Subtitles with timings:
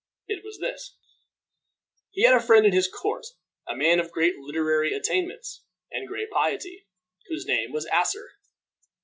[0.27, 0.97] It was this:
[2.09, 3.23] He had a friend in his court,
[3.67, 6.87] a man of great literary attainments and great piety,
[7.29, 8.31] whose name was Asser.